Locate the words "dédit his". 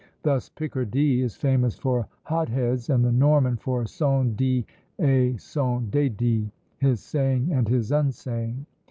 5.91-7.01